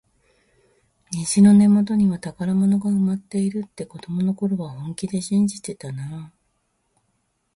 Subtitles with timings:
[1.11, 6.33] 虹の根元には宝物が埋まっているって、子どもの頃は本気で信じてたなあ。